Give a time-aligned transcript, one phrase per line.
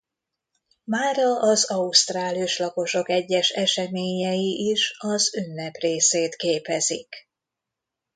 [0.83, 7.15] Mára az ausztrál őslakosok egyes eseményei is az ünnep részét képezik.